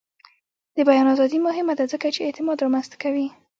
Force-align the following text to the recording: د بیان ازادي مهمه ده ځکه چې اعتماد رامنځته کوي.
د 0.75 0.77
بیان 0.89 1.07
ازادي 1.13 1.39
مهمه 1.47 1.73
ده 1.79 1.85
ځکه 1.93 2.07
چې 2.15 2.19
اعتماد 2.27 2.57
رامنځته 2.63 2.97
کوي. 3.03 3.27